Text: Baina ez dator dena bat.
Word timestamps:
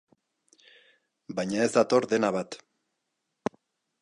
Baina 1.41 1.61
ez 1.67 1.69
dator 1.77 2.09
dena 2.15 2.35
bat. 2.39 2.59